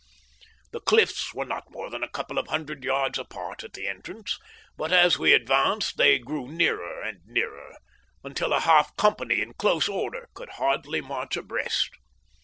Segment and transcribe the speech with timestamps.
[0.71, 4.39] The cliffs were not more than a couple of hundred yards apart at the entrance,
[4.75, 7.75] but as we advanced they grew nearer and nearer,
[8.23, 11.91] until a half company in close order could hardly march abreast.